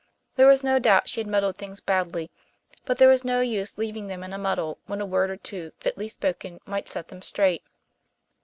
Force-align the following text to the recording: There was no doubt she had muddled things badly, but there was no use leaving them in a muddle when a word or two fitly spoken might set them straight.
There 0.35 0.47
was 0.47 0.63
no 0.63 0.79
doubt 0.79 1.09
she 1.09 1.19
had 1.19 1.27
muddled 1.27 1.57
things 1.57 1.79
badly, 1.79 2.31
but 2.85 2.97
there 2.97 3.07
was 3.07 3.23
no 3.23 3.41
use 3.41 3.77
leaving 3.77 4.07
them 4.07 4.23
in 4.23 4.33
a 4.33 4.37
muddle 4.39 4.79
when 4.87 4.99
a 4.99 5.05
word 5.05 5.29
or 5.29 5.37
two 5.37 5.73
fitly 5.77 6.07
spoken 6.07 6.59
might 6.65 6.89
set 6.89 7.09
them 7.09 7.21
straight. 7.21 7.61